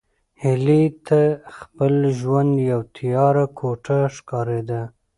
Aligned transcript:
هیلې 0.43 0.83
ته 1.07 1.21
خپل 1.57 1.93
ژوند 2.19 2.51
یوه 2.69 2.85
تیاره 2.97 3.45
کوټه 3.57 3.99
ښکارېده. 4.15 4.81